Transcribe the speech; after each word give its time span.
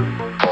I 0.00 0.46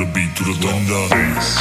the 0.00 0.06
beat, 0.12 0.34
get 0.34 0.46
ready 0.46 0.86
to 0.86 0.94
rock. 0.94 1.10
Bass. 1.10 1.59